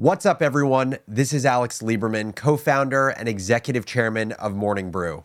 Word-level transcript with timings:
What's 0.00 0.24
up, 0.24 0.42
everyone? 0.42 0.98
This 1.08 1.32
is 1.32 1.44
Alex 1.44 1.82
Lieberman, 1.82 2.32
co 2.36 2.56
founder 2.56 3.08
and 3.08 3.28
executive 3.28 3.84
chairman 3.84 4.30
of 4.30 4.54
Morning 4.54 4.92
Brew. 4.92 5.24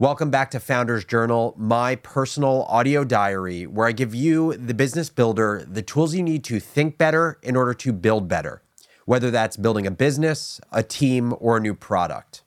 Welcome 0.00 0.28
back 0.28 0.50
to 0.50 0.58
Founders 0.58 1.04
Journal, 1.04 1.54
my 1.56 1.94
personal 1.94 2.64
audio 2.64 3.04
diary, 3.04 3.64
where 3.64 3.86
I 3.86 3.92
give 3.92 4.12
you, 4.12 4.54
the 4.54 4.74
business 4.74 5.08
builder, 5.08 5.64
the 5.70 5.82
tools 5.82 6.16
you 6.16 6.24
need 6.24 6.42
to 6.46 6.58
think 6.58 6.98
better 6.98 7.38
in 7.44 7.54
order 7.54 7.74
to 7.74 7.92
build 7.92 8.26
better, 8.26 8.64
whether 9.06 9.30
that's 9.30 9.56
building 9.56 9.86
a 9.86 9.92
business, 9.92 10.60
a 10.72 10.82
team, 10.82 11.32
or 11.38 11.58
a 11.58 11.60
new 11.60 11.72
product. 11.72 12.42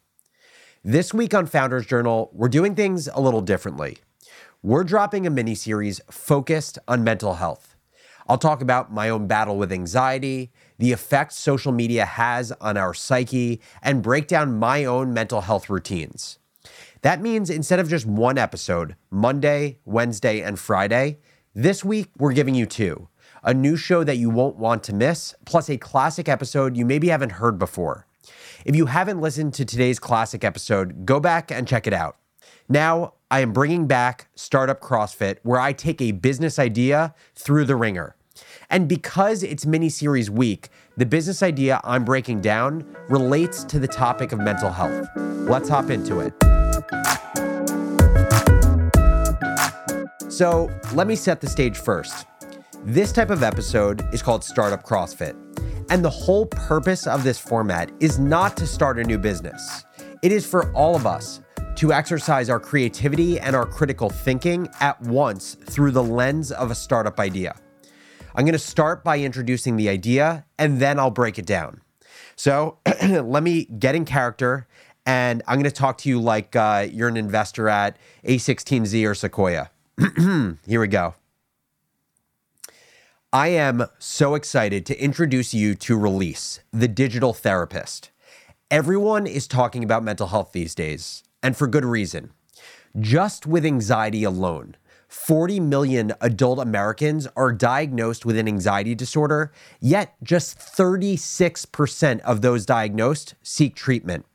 This 0.83 1.13
week 1.13 1.33
on 1.33 1.45
Founders 1.45 1.85
Journal, 1.85 2.31
we're 2.33 2.49
doing 2.49 2.75
things 2.75 3.07
a 3.07 3.21
little 3.21 3.39
differently. 3.39 3.99
We're 4.61 4.83
dropping 4.83 5.25
a 5.25 5.29
mini 5.29 5.55
series 5.55 6.01
focused 6.11 6.79
on 6.85 7.05
mental 7.05 7.35
health. 7.35 7.77
I'll 8.27 8.37
talk 8.37 8.61
about 8.61 8.91
my 8.91 9.07
own 9.07 9.27
battle 9.27 9.55
with 9.55 9.71
anxiety, 9.71 10.51
the 10.77 10.91
effects 10.91 11.37
social 11.37 11.71
media 11.71 12.05
has 12.05 12.51
on 12.53 12.77
our 12.77 12.93
psyche, 12.93 13.61
and 13.81 14.03
break 14.03 14.27
down 14.27 14.59
my 14.59 14.85
own 14.85 15.13
mental 15.13 15.41
health 15.41 15.69
routines. 15.69 16.39
That 17.01 17.21
means 17.21 17.49
instead 17.49 17.79
of 17.79 17.89
just 17.89 18.05
one 18.05 18.37
episode, 18.37 18.95
Monday, 19.11 19.79
Wednesday, 19.85 20.41
and 20.41 20.57
Friday, 20.57 21.19
this 21.53 21.85
week 21.85 22.09
we're 22.17 22.33
giving 22.33 22.55
you 22.55 22.65
two 22.65 23.07
a 23.43 23.53
new 23.53 23.77
show 23.77 24.03
that 24.03 24.17
you 24.17 24.29
won't 24.29 24.57
want 24.57 24.83
to 24.83 24.93
miss, 24.93 25.35
plus 25.45 25.69
a 25.69 25.77
classic 25.77 26.27
episode 26.27 26.75
you 26.75 26.83
maybe 26.83 27.09
haven't 27.09 27.33
heard 27.33 27.59
before. 27.59 28.07
If 28.65 28.75
you 28.75 28.87
haven't 28.87 29.21
listened 29.21 29.53
to 29.53 29.65
today's 29.65 29.99
classic 29.99 30.43
episode, 30.43 31.05
go 31.05 31.19
back 31.19 31.51
and 31.51 31.67
check 31.67 31.85
it 31.85 31.93
out. 31.93 32.17
Now, 32.67 33.13
I 33.29 33.41
am 33.41 33.53
bringing 33.53 33.85
back 33.85 34.29
Startup 34.33 34.81
CrossFit, 34.81 35.37
where 35.43 35.59
I 35.59 35.73
take 35.73 36.01
a 36.01 36.11
business 36.11 36.57
idea 36.57 37.13
through 37.35 37.65
the 37.65 37.75
wringer. 37.75 38.14
And 38.69 38.87
because 38.87 39.43
it's 39.43 39.65
mini 39.65 39.89
series 39.89 40.29
week, 40.29 40.69
the 40.97 41.05
business 41.05 41.43
idea 41.43 41.79
I'm 41.83 42.05
breaking 42.05 42.41
down 42.41 42.85
relates 43.09 43.63
to 43.65 43.79
the 43.79 43.87
topic 43.87 44.31
of 44.31 44.39
mental 44.39 44.71
health. 44.71 45.07
Let's 45.15 45.69
hop 45.69 45.89
into 45.89 46.19
it. 46.19 46.33
So, 50.31 50.69
let 50.93 51.07
me 51.07 51.15
set 51.15 51.39
the 51.39 51.47
stage 51.47 51.77
first. 51.77 52.25
This 52.83 53.11
type 53.11 53.29
of 53.29 53.41
episode 53.41 54.05
is 54.13 54.21
called 54.21 54.43
Startup 54.43 54.83
CrossFit. 54.83 55.35
And 55.89 56.03
the 56.03 56.09
whole 56.09 56.45
purpose 56.47 57.07
of 57.07 57.23
this 57.23 57.39
format 57.39 57.91
is 57.99 58.19
not 58.19 58.57
to 58.57 58.67
start 58.67 58.99
a 58.99 59.03
new 59.03 59.17
business. 59.17 59.85
It 60.21 60.31
is 60.31 60.45
for 60.45 60.71
all 60.73 60.95
of 60.95 61.05
us 61.05 61.41
to 61.75 61.93
exercise 61.93 62.49
our 62.49 62.59
creativity 62.59 63.39
and 63.39 63.55
our 63.55 63.65
critical 63.65 64.09
thinking 64.09 64.67
at 64.79 64.99
once 65.01 65.55
through 65.55 65.91
the 65.91 66.03
lens 66.03 66.51
of 66.51 66.71
a 66.71 66.75
startup 66.75 67.19
idea. 67.19 67.55
I'm 68.37 68.43
going 68.43 68.51
to 68.51 68.59
start 68.59 69.01
by 69.01 69.19
introducing 69.19 69.77
the 69.77 69.87
idea 69.87 70.45
and 70.59 70.81
then 70.81 70.99
I'll 70.99 71.09
break 71.09 71.39
it 71.39 71.45
down. 71.45 71.79
So 72.35 72.79
let 73.07 73.43
me 73.43 73.63
get 73.63 73.95
in 73.95 74.03
character 74.03 74.67
and 75.05 75.41
I'm 75.47 75.55
going 75.55 75.63
to 75.63 75.71
talk 75.71 75.97
to 75.99 76.09
you 76.09 76.19
like 76.19 76.53
uh, 76.53 76.85
you're 76.91 77.07
an 77.07 77.15
investor 77.15 77.69
at 77.69 77.97
A16Z 78.25 79.09
or 79.09 79.15
Sequoia. 79.15 79.69
Here 80.67 80.81
we 80.81 80.87
go. 80.87 81.15
I 83.31 83.49
am 83.49 83.85
so 83.99 84.35
excited 84.35 84.85
to 84.87 85.01
introduce 85.01 85.53
you 85.53 85.73
to 85.75 85.97
Release, 85.97 86.59
the 86.73 86.89
digital 86.89 87.33
therapist. 87.33 88.11
Everyone 88.69 89.27
is 89.27 89.47
talking 89.47 89.83
about 89.83 90.03
mental 90.03 90.27
health 90.27 90.51
these 90.51 90.75
days, 90.75 91.23
and 91.43 91.55
for 91.55 91.67
good 91.67 91.85
reason. 91.85 92.31
Just 92.99 93.45
with 93.45 93.65
anxiety 93.65 94.23
alone, 94.23 94.75
40 95.07 95.59
million 95.59 96.13
adult 96.21 96.59
Americans 96.59 97.27
are 97.35 97.51
diagnosed 97.51 98.25
with 98.25 98.37
an 98.37 98.47
anxiety 98.47 98.95
disorder, 98.95 99.51
yet 99.79 100.15
just 100.23 100.57
36% 100.57 102.19
of 102.21 102.41
those 102.41 102.65
diagnosed 102.65 103.35
seek 103.43 103.75
treatment. 103.75 104.25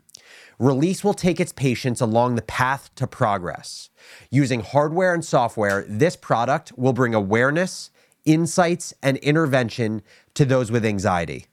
Release 0.59 1.03
will 1.03 1.15
take 1.15 1.41
its 1.41 1.53
patients 1.53 2.03
along 2.03 2.35
the 2.35 2.43
path 2.43 2.95
to 2.97 3.07
progress. 3.07 3.89
Using 4.31 4.61
hardware 4.61 5.15
and 5.15 5.25
software, 5.25 5.87
this 5.89 6.17
product 6.17 6.77
will 6.77 6.93
bring 6.93 7.15
awareness, 7.15 7.91
insights, 8.27 8.93
and 9.03 9.17
intervention 9.19 10.03
to 10.35 10.45
those 10.45 10.71
with 10.71 10.85
anxiety. 10.85 11.47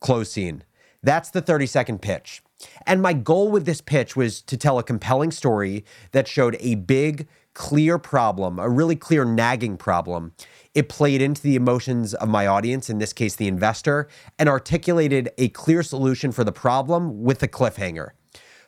Close 0.00 0.32
scene. 0.32 0.64
That's 1.02 1.30
the 1.30 1.42
30 1.42 1.66
second 1.66 2.00
pitch. 2.00 2.42
And 2.86 3.02
my 3.02 3.12
goal 3.12 3.50
with 3.50 3.66
this 3.66 3.80
pitch 3.80 4.16
was 4.16 4.40
to 4.42 4.56
tell 4.56 4.78
a 4.78 4.82
compelling 4.82 5.30
story 5.30 5.84
that 6.12 6.28
showed 6.28 6.56
a 6.60 6.76
big, 6.76 7.28
clear 7.54 7.98
problem, 7.98 8.58
a 8.58 8.68
really 8.68 8.96
clear 8.96 9.24
nagging 9.24 9.76
problem. 9.76 10.32
It 10.74 10.88
played 10.88 11.22
into 11.22 11.42
the 11.42 11.56
emotions 11.56 12.14
of 12.14 12.28
my 12.28 12.46
audience, 12.46 12.90
in 12.90 12.98
this 12.98 13.12
case, 13.12 13.36
the 13.36 13.48
investor, 13.48 14.08
and 14.38 14.48
articulated 14.48 15.30
a 15.38 15.48
clear 15.48 15.82
solution 15.82 16.32
for 16.32 16.44
the 16.44 16.52
problem 16.52 17.22
with 17.22 17.42
a 17.42 17.48
cliffhanger. 17.48 18.10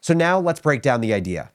So 0.00 0.14
now 0.14 0.38
let's 0.38 0.60
break 0.60 0.82
down 0.82 1.00
the 1.00 1.12
idea. 1.12 1.50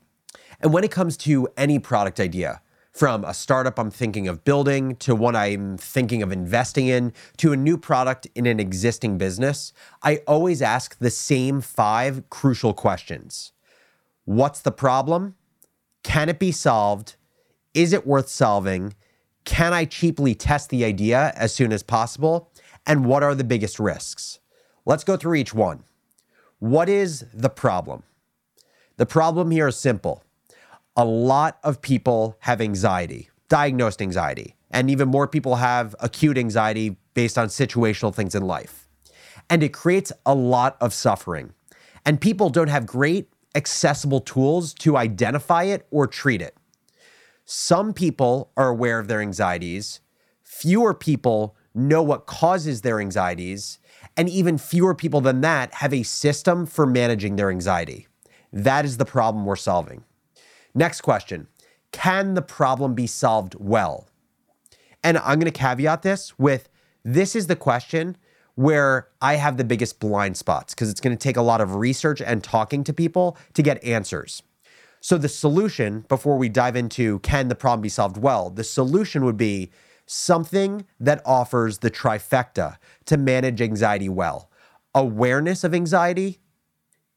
And 0.60 0.74
when 0.74 0.84
it 0.84 0.92
comes 0.92 1.18
to 1.18 1.48
any 1.58 1.80
product 1.80 2.20
idea, 2.20 2.62
from 2.94 3.26
a 3.26 3.34
startup 3.34 3.80
I'm 3.80 3.90
thinking 3.90 4.28
of 4.28 4.44
building 4.44 4.96
to 4.98 5.16
one 5.16 5.36
I'm 5.36 5.78
thinking 5.78 6.22
of 6.22 6.32
investing 6.32 6.88
in 6.88 7.12
to 7.38 7.52
a 7.52 7.58
new 7.58 7.78
product 7.78 8.28
in 8.36 8.46
an 8.46 8.60
existing 8.60 9.18
business, 9.18 9.74
I 10.04 10.18
always 10.28 10.62
ask 10.62 10.98
the 11.00 11.10
same 11.10 11.60
five 11.60 12.30
crucial 12.30 12.74
questions 12.74 13.52
What's 14.26 14.62
the 14.62 14.72
problem? 14.72 15.36
Can 16.04 16.30
it 16.30 16.40
be 16.40 16.52
solved? 16.52 17.16
Is 17.74 17.92
it 17.92 18.08
worth 18.08 18.30
solving? 18.30 18.94
Can 19.44 19.74
I 19.74 19.84
cheaply 19.84 20.36
test 20.36 20.70
the 20.70 20.86
idea 20.86 21.34
as 21.36 21.54
soon 21.54 21.74
as 21.74 21.84
possible? 21.84 22.52
And 22.86 23.06
what 23.06 23.24
are 23.24 23.36
the 23.36 23.44
biggest 23.44 23.80
risks? 23.80 24.40
Let's 24.86 25.04
go 25.04 25.18
through 25.18 25.36
each 25.36 25.54
one. 25.54 25.84
What 26.60 26.88
is 26.88 27.26
the 27.34 27.50
problem? 27.50 28.04
The 28.96 29.06
problem 29.06 29.52
here 29.52 29.68
is 29.68 29.76
simple 29.76 30.24
a 30.96 31.06
lot 31.06 31.60
of 31.64 31.82
people 31.82 32.38
have 32.40 32.62
anxiety, 32.62 33.30
diagnosed 33.50 34.02
anxiety, 34.02 34.56
and 34.70 34.90
even 34.90 35.08
more 35.08 35.28
people 35.28 35.56
have 35.56 35.96
acute 36.00 36.38
anxiety 36.38 36.98
based 37.14 37.38
on 37.38 37.48
situational 37.48 38.14
things 38.14 38.36
in 38.36 38.44
life. 38.44 38.88
And 39.50 39.64
it 39.64 39.74
creates 39.74 40.12
a 40.26 40.36
lot 40.36 40.78
of 40.80 40.94
suffering. 40.94 41.54
And 42.06 42.22
people 42.22 42.50
don't 42.50 42.70
have 42.70 42.86
great, 42.86 43.30
accessible 43.56 44.20
tools 44.20 44.74
to 44.76 44.98
identify 44.98 45.64
it 45.64 45.88
or 45.92 46.08
treat 46.08 46.42
it. 46.42 46.56
Some 47.46 47.94
people 47.94 48.52
are 48.56 48.70
aware 48.70 49.00
of 49.00 49.08
their 49.08 49.22
anxieties, 49.22 50.00
fewer 50.44 50.94
people 50.94 51.56
know 51.74 52.04
what 52.04 52.26
causes 52.26 52.82
their 52.82 53.00
anxieties, 53.00 53.80
and 54.16 54.30
even 54.30 54.58
fewer 54.58 54.94
people 54.94 55.22
than 55.22 55.42
that 55.42 55.74
have 55.76 55.94
a 55.94 56.04
system 56.04 56.66
for 56.66 56.86
managing 56.86 57.36
their 57.36 57.50
anxiety. 57.50 58.08
That 58.52 58.86
is 58.86 58.98
the 58.98 59.06
problem 59.06 59.46
we're 59.46 59.56
solving. 59.56 60.04
Next 60.76 61.02
question 61.02 61.48
Can 61.92 62.34
the 62.34 62.42
problem 62.42 62.94
be 62.94 63.08
solved 63.08 63.56
well? 63.60 64.08
And 65.04 65.18
I'm 65.18 65.40
going 65.40 65.52
to 65.52 65.52
caveat 65.52 66.02
this 66.02 66.38
with 66.40 66.70
this 67.04 67.36
is 67.36 67.48
the 67.48 67.56
question 67.56 68.18
where 68.56 69.10
I 69.22 69.36
have 69.36 69.58
the 69.58 69.64
biggest 69.64 70.00
blind 70.00 70.38
spots 70.38 70.74
because 70.74 70.90
it's 70.90 71.02
going 71.02 71.16
to 71.16 71.22
take 71.22 71.38
a 71.38 71.42
lot 71.42 71.60
of 71.60 71.76
research 71.76 72.22
and 72.22 72.44
talking 72.44 72.84
to 72.86 72.94
people 72.94 73.38
to 73.56 73.62
get 73.62 73.84
answers. 73.84 74.44
So, 75.02 75.18
the 75.18 75.28
solution, 75.28 76.06
before 76.08 76.38
we 76.38 76.48
dive 76.48 76.78
into 76.78 77.20
can 77.20 77.50
the 77.50 77.56
problem 77.56 77.82
be 77.82 77.90
solved 77.90 78.18
well, 78.18 78.50
the 78.50 78.64
solution 78.64 79.26
would 79.26 79.38
be 79.38 79.72
something 80.06 80.86
that 81.00 81.22
offers 81.26 81.80
the 81.80 81.92
trifecta 81.92 82.78
to 83.06 83.18
manage 83.18 83.62
anxiety 83.62 84.10
well 84.10 84.50
awareness 84.96 85.64
of 85.64 85.74
anxiety, 85.74 86.40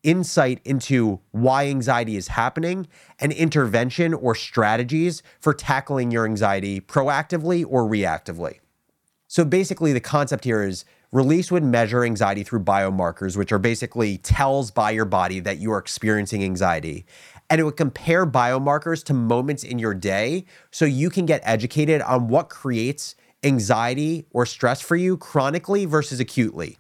insight 0.07 0.61
into 0.65 1.21
why 1.33 1.67
anxiety 1.67 2.17
is 2.17 2.29
happening 2.29 2.87
and 3.19 3.33
intervention 3.33 4.15
or 4.15 4.35
strategies 4.37 5.23
for 5.41 5.53
tackling 5.53 6.13
your 6.13 6.25
anxiety 6.25 6.81
proactively 6.81 7.67
or 7.69 7.83
reactively. 7.83 8.61
So 9.27 9.45
basically, 9.45 9.93
the 9.93 10.01
concept 10.01 10.45
here 10.45 10.63
is 10.63 10.85
release 11.11 11.51
would 11.51 11.65
measure 11.65 12.05
anxiety 12.05 12.45
through 12.45 12.61
biomarkers, 12.61 13.37
which 13.37 13.51
are 13.51 13.59
basically 13.59 14.19
tells 14.19 14.71
by 14.71 14.93
your 14.93 15.05
body 15.05 15.41
that 15.41 15.59
you 15.59 15.73
are 15.73 15.79
experiencing 15.79 16.45
anxiety. 16.45 17.05
And 17.51 17.61
it 17.61 17.65
would 17.65 17.77
compare 17.77 18.27
biomarkers 18.27 19.03
to 19.05 19.15
moments 19.15 19.65
in 19.65 19.81
your 19.81 19.95
day 19.95 20.45
so 20.71 20.85
you 20.85 21.11
can 21.11 21.27
get 21.27 21.41
educated 21.45 22.01
on 22.03 22.29
what 22.29 22.49
creates 22.49 23.17
anxiety 23.43 24.27
or 24.31 24.47
stress 24.47 24.81
for 24.81 24.95
you 24.95 25.17
chronically 25.17 25.85
versus 25.85 26.21
acutely. 26.21 26.79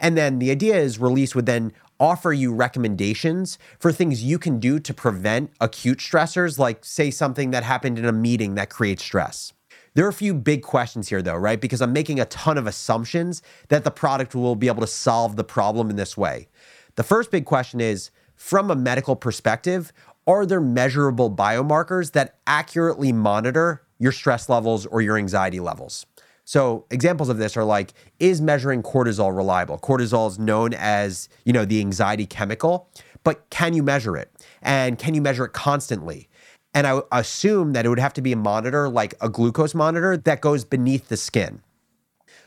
And 0.00 0.16
then 0.16 0.38
the 0.38 0.50
idea 0.50 0.76
is 0.76 0.98
release 0.98 1.34
would 1.34 1.46
then 1.46 1.72
offer 2.00 2.32
you 2.32 2.52
recommendations 2.52 3.58
for 3.78 3.92
things 3.92 4.22
you 4.22 4.38
can 4.38 4.58
do 4.58 4.78
to 4.80 4.94
prevent 4.94 5.50
acute 5.60 5.98
stressors, 5.98 6.58
like, 6.58 6.84
say, 6.84 7.10
something 7.10 7.50
that 7.50 7.62
happened 7.62 7.98
in 7.98 8.04
a 8.04 8.12
meeting 8.12 8.54
that 8.54 8.70
creates 8.70 9.04
stress. 9.04 9.52
There 9.94 10.04
are 10.04 10.10
a 10.10 10.12
few 10.12 10.34
big 10.34 10.62
questions 10.62 11.08
here, 11.08 11.22
though, 11.22 11.36
right? 11.36 11.60
Because 11.60 11.80
I'm 11.80 11.92
making 11.92 12.18
a 12.18 12.24
ton 12.24 12.58
of 12.58 12.66
assumptions 12.66 13.42
that 13.68 13.84
the 13.84 13.90
product 13.90 14.34
will 14.34 14.56
be 14.56 14.66
able 14.66 14.80
to 14.80 14.88
solve 14.88 15.36
the 15.36 15.44
problem 15.44 15.88
in 15.88 15.96
this 15.96 16.16
way. 16.16 16.48
The 16.96 17.04
first 17.04 17.30
big 17.30 17.44
question 17.44 17.80
is 17.80 18.10
from 18.34 18.70
a 18.70 18.76
medical 18.76 19.14
perspective, 19.14 19.92
are 20.26 20.46
there 20.46 20.60
measurable 20.60 21.30
biomarkers 21.30 22.12
that 22.12 22.38
accurately 22.46 23.12
monitor 23.12 23.82
your 23.98 24.12
stress 24.12 24.48
levels 24.48 24.86
or 24.86 25.00
your 25.00 25.16
anxiety 25.16 25.60
levels? 25.60 26.06
So 26.44 26.84
examples 26.90 27.28
of 27.28 27.38
this 27.38 27.56
are 27.56 27.64
like, 27.64 27.94
is 28.18 28.40
measuring 28.40 28.82
cortisol 28.82 29.34
reliable? 29.34 29.78
Cortisol 29.78 30.28
is 30.28 30.38
known 30.38 30.74
as, 30.74 31.28
you 31.44 31.52
know, 31.52 31.64
the 31.64 31.80
anxiety 31.80 32.26
chemical, 32.26 32.88
but 33.22 33.48
can 33.50 33.72
you 33.72 33.82
measure 33.82 34.16
it? 34.16 34.30
And 34.62 34.98
can 34.98 35.14
you 35.14 35.22
measure 35.22 35.46
it 35.46 35.52
constantly? 35.52 36.28
And 36.74 36.86
I 36.86 37.00
assume 37.12 37.72
that 37.72 37.86
it 37.86 37.88
would 37.88 37.98
have 37.98 38.12
to 38.14 38.22
be 38.22 38.32
a 38.32 38.36
monitor 38.36 38.88
like 38.88 39.14
a 39.20 39.28
glucose 39.28 39.74
monitor 39.74 40.16
that 40.16 40.40
goes 40.40 40.64
beneath 40.64 41.08
the 41.08 41.16
skin. 41.16 41.62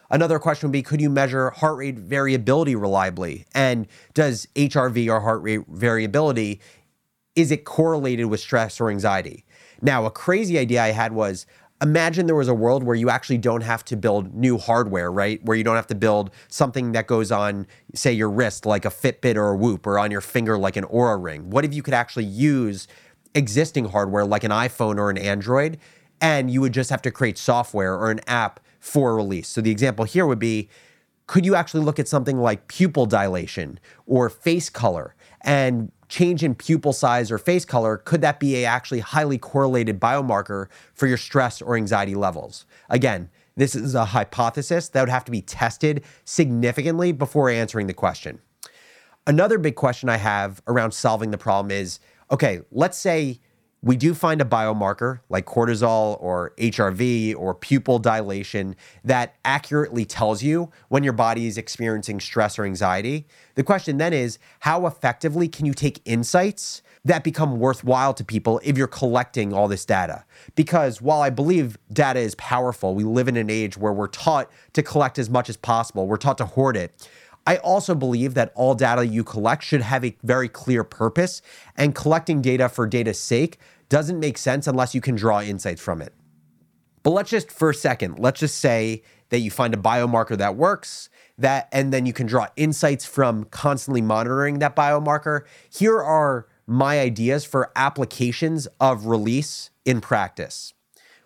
Another 0.10 0.40
question 0.40 0.68
would 0.68 0.74
be 0.74 0.84
Could 0.84 1.02
you 1.02 1.10
measure 1.10 1.50
heart 1.50 1.78
rate 1.78 1.98
variability 1.98 2.76
reliably? 2.76 3.46
And 3.54 3.88
does 4.14 4.48
HRV 4.56 5.10
or 5.10 5.22
heart 5.22 5.42
rate 5.42 5.62
variability, 5.68 6.62
is 7.36 7.52
it 7.52 7.66
correlated 7.66 8.28
with 8.28 8.40
stress 8.40 8.80
or 8.80 8.90
anxiety? 8.90 9.46
Now, 9.82 10.06
a 10.06 10.12
crazy 10.12 10.58
idea 10.58 10.84
I 10.84 10.92
had 10.92 11.14
was 11.14 11.46
imagine 11.82 12.26
there 12.26 12.36
was 12.36 12.48
a 12.48 12.54
world 12.54 12.84
where 12.84 12.96
you 12.96 13.10
actually 13.10 13.38
don't 13.38 13.62
have 13.62 13.86
to 13.86 13.96
build 13.96 14.34
new 14.34 14.58
hardware, 14.58 15.12
right? 15.12 15.44
Where 15.44 15.56
you 15.56 15.64
don't 15.64 15.76
have 15.76 15.88
to 15.88 15.96
build 15.96 16.32
something 16.48 16.92
that 16.94 17.08
goes 17.08 17.32
on, 17.32 17.68
say, 17.94 18.12
your 18.12 18.30
wrist, 18.30 18.66
like 18.66 18.86
a 18.86 18.90
Fitbit 18.90 19.36
or 19.36 19.50
a 19.50 19.56
Whoop, 19.56 19.86
or 19.86 20.00
on 20.00 20.10
your 20.10 20.22
finger, 20.22 20.58
like 20.58 20.76
an 20.76 20.86
Oura 20.86 21.22
ring. 21.22 21.50
What 21.50 21.66
if 21.66 21.74
you 21.74 21.84
could 21.84 21.94
actually 21.94 22.26
use 22.26 22.88
existing 23.36 23.86
hardware, 23.86 24.26
like 24.26 24.44
an 24.44 24.52
iPhone 24.52 24.98
or 24.98 25.10
an 25.10 25.18
Android, 25.18 25.78
and 26.20 26.50
you 26.50 26.62
would 26.62 26.74
just 26.74 26.90
have 26.90 27.02
to 27.04 27.12
create 27.12 27.38
software 27.38 27.94
or 27.94 28.10
an 28.10 28.22
app 28.28 28.60
for 28.80 29.16
release? 29.16 29.48
So 29.48 29.62
the 29.62 29.72
example 29.72 30.06
here 30.06 30.26
would 30.26 30.40
be 30.40 30.70
could 31.28 31.46
you 31.46 31.56
actually 31.56 31.84
look 31.84 32.00
at 32.00 32.08
something 32.08 32.40
like 32.40 32.70
pupil 32.70 33.06
dilation 33.06 33.80
or 34.06 34.30
face 34.30 34.70
color 34.70 35.14
and 35.42 35.92
change 36.10 36.44
in 36.44 36.56
pupil 36.56 36.94
size 36.94 37.32
or 37.32 37.38
face 37.38 37.66
color, 37.66 37.98
could 37.98 38.22
that 38.22 38.40
be 38.40 38.58
a 38.58 38.66
actually 38.66 39.00
highly 39.00 39.38
correlated 39.38 40.00
biomarker 40.00 40.68
for 40.94 41.08
your 41.08 41.18
stress 41.18 41.62
or 41.62 41.76
anxiety 41.76 42.16
levels? 42.16 42.66
Again, 42.90 43.30
this 43.56 43.76
is 43.76 43.96
a 43.96 44.06
hypothesis 44.06 44.90
that 44.90 45.02
would 45.02 45.10
have 45.10 45.26
to 45.26 45.32
be 45.32 45.42
tested 45.42 46.04
significantly 46.24 47.12
before 47.12 47.50
answering 47.50 47.88
the 47.88 47.94
question. 47.94 48.40
Another 49.26 49.58
big 49.58 49.76
question 49.76 50.08
I 50.08 50.18
have 50.18 50.62
around 50.68 50.92
solving 50.92 51.32
the 51.32 51.38
problem 51.38 51.72
is 51.72 52.00
okay, 52.30 52.62
let's 52.72 52.98
say 52.98 53.40
we 53.84 53.96
do 53.96 54.14
find 54.14 54.42
a 54.42 54.46
biomarker 54.46 55.20
like 55.30 55.46
cortisol 55.46 56.18
or 56.22 56.54
HRV 56.58 57.36
or 57.38 57.54
pupil 57.54 58.00
dilation 58.00 58.76
that 59.04 59.36
accurately 59.46 60.04
tells 60.04 60.42
you 60.42 60.72
when 60.90 61.04
your 61.04 61.14
body 61.14 61.48
is 61.48 61.58
experiencing 61.58 62.20
stress 62.20 62.58
or 62.58 62.66
anxiety. 62.66 63.28
The 63.56 63.64
question 63.64 63.98
then 63.98 64.14
is 64.14 64.40
how 64.62 64.88
effectively 64.88 65.48
can 65.48 65.66
you 65.66 65.74
take 65.74 66.02
insights 66.06 66.82
that 67.06 67.24
become 67.24 67.60
worthwhile 67.60 68.14
to 68.16 68.24
people 68.24 68.60
if 68.64 68.78
you're 68.78 68.88
collecting 68.88 69.54
all 69.54 69.68
this 69.68 69.86
data? 69.86 70.26
Because 70.56 71.00
while 71.02 71.22
I 71.22 71.30
believe 71.30 71.78
data 71.94 72.20
is 72.20 72.34
powerful, 72.36 72.96
we 72.96 73.04
live 73.04 73.28
in 73.28 73.38
an 73.38 73.50
age 73.50 73.78
where 73.78 73.94
we're 73.94 74.08
taught 74.08 74.50
to 74.74 74.82
collect 74.82 75.20
as 75.20 75.30
much 75.30 75.50
as 75.50 75.58
possible, 75.58 76.08
we're 76.08 76.18
taught 76.18 76.40
to 76.40 76.46
hoard 76.46 76.76
it. 76.76 77.08
I 77.48 77.56
also 77.58 77.96
believe 77.96 78.34
that 78.34 78.52
all 78.56 78.76
data 78.76 79.08
you 79.08 79.24
collect 79.24 79.64
should 79.64 79.82
have 79.82 80.04
a 80.04 80.16
very 80.22 80.50
clear 80.50 80.84
purpose, 80.84 81.42
and 81.78 81.96
collecting 81.96 82.42
data 82.42 82.68
for 82.68 82.86
data's 82.86 83.18
sake 83.18 83.58
doesn't 83.88 84.20
make 84.20 84.38
sense 84.38 84.68
unless 84.68 84.94
you 84.94 85.00
can 85.00 85.16
draw 85.16 85.42
insights 85.42 85.82
from 85.82 86.02
it. 86.02 86.14
But 87.04 87.12
let's 87.12 87.30
just 87.30 87.50
for 87.50 87.70
a 87.70 87.74
second, 87.74 88.20
let's 88.20 88.42
just 88.42 88.58
say 88.58 89.02
that 89.30 89.40
you 89.40 89.50
find 89.50 89.74
a 89.74 89.78
biomarker 89.78 90.38
that 90.38 90.58
works, 90.58 91.10
that 91.38 91.70
and 91.72 91.94
then 91.94 92.06
you 92.06 92.12
can 92.12 92.28
draw 92.28 92.48
insights 92.58 93.06
from 93.06 93.46
constantly 93.46 94.02
monitoring 94.02 94.60
that 94.60 94.76
biomarker. 94.76 95.44
Here 95.70 95.98
are 95.98 96.48
my 96.66 97.00
ideas 97.00 97.46
for 97.46 97.72
applications 97.78 98.68
of 98.82 99.06
release 99.06 99.70
in 99.86 100.02
practice. 100.02 100.74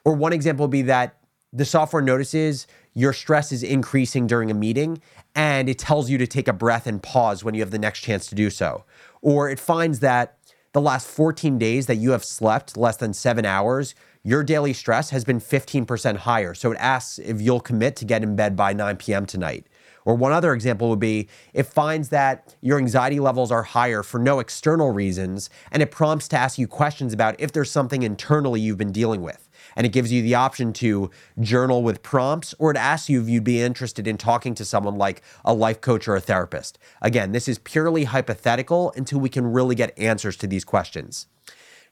Or 0.05 0.13
one 0.13 0.33
example 0.33 0.65
would 0.65 0.71
be 0.71 0.83
that 0.83 1.17
the 1.53 1.65
software 1.65 2.01
notices 2.01 2.67
your 2.93 3.13
stress 3.13 3.51
is 3.51 3.63
increasing 3.63 4.27
during 4.27 4.49
a 4.51 4.53
meeting 4.53 5.01
and 5.35 5.69
it 5.69 5.79
tells 5.79 6.09
you 6.09 6.17
to 6.17 6.27
take 6.27 6.47
a 6.47 6.53
breath 6.53 6.87
and 6.87 7.01
pause 7.01 7.43
when 7.43 7.53
you 7.53 7.61
have 7.61 7.71
the 7.71 7.79
next 7.79 8.01
chance 8.01 8.27
to 8.27 8.35
do 8.35 8.49
so. 8.49 8.83
Or 9.21 9.49
it 9.49 9.59
finds 9.59 9.99
that 9.99 10.37
the 10.73 10.81
last 10.81 11.07
14 11.07 11.57
days 11.57 11.87
that 11.87 11.95
you 11.95 12.11
have 12.11 12.23
slept 12.23 12.77
less 12.77 12.97
than 12.97 13.13
seven 13.13 13.45
hours, 13.45 13.93
your 14.23 14.43
daily 14.43 14.73
stress 14.73 15.09
has 15.09 15.25
been 15.25 15.39
15% 15.39 16.17
higher. 16.17 16.53
So 16.53 16.71
it 16.71 16.77
asks 16.79 17.19
if 17.19 17.41
you'll 17.41 17.59
commit 17.59 17.95
to 17.97 18.05
get 18.05 18.23
in 18.23 18.35
bed 18.35 18.55
by 18.55 18.71
9 18.73 18.97
p.m. 18.97 19.25
tonight. 19.25 19.67
Or 20.05 20.15
one 20.15 20.31
other 20.31 20.53
example 20.53 20.89
would 20.89 20.99
be 20.99 21.27
it 21.53 21.63
finds 21.63 22.09
that 22.09 22.55
your 22.61 22.77
anxiety 22.77 23.19
levels 23.19 23.51
are 23.51 23.63
higher 23.63 24.01
for 24.01 24.19
no 24.19 24.39
external 24.39 24.91
reasons, 24.91 25.49
and 25.71 25.83
it 25.83 25.91
prompts 25.91 26.27
to 26.29 26.37
ask 26.37 26.57
you 26.57 26.67
questions 26.67 27.13
about 27.13 27.39
if 27.39 27.51
there's 27.51 27.69
something 27.69 28.01
internally 28.01 28.59
you've 28.59 28.77
been 28.77 28.91
dealing 28.91 29.21
with 29.21 29.47
and 29.75 29.85
it 29.85 29.91
gives 29.91 30.11
you 30.11 30.21
the 30.21 30.35
option 30.35 30.73
to 30.73 31.09
journal 31.39 31.83
with 31.83 32.03
prompts 32.03 32.53
or 32.59 32.71
it 32.71 32.77
asks 32.77 33.09
you 33.09 33.21
if 33.21 33.29
you'd 33.29 33.43
be 33.43 33.61
interested 33.61 34.07
in 34.07 34.17
talking 34.17 34.53
to 34.55 34.65
someone 34.65 34.97
like 34.97 35.21
a 35.45 35.53
life 35.53 35.81
coach 35.81 36.07
or 36.07 36.15
a 36.15 36.21
therapist. 36.21 36.77
Again, 37.01 37.31
this 37.31 37.47
is 37.47 37.59
purely 37.59 38.05
hypothetical 38.05 38.93
until 38.95 39.19
we 39.19 39.29
can 39.29 39.51
really 39.51 39.75
get 39.75 39.97
answers 39.97 40.35
to 40.37 40.47
these 40.47 40.65
questions. 40.65 41.27